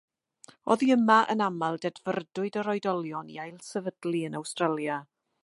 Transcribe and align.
Oddi 0.75 0.87
yma, 0.95 1.17
yn 1.33 1.43
aml, 1.47 1.77
dedfrydwyd 1.83 2.59
yr 2.63 2.71
oedolion 2.75 3.31
i 3.35 3.39
ailsefydlu 3.45 4.19
yn 4.31 4.41
Awstralia. 4.43 4.99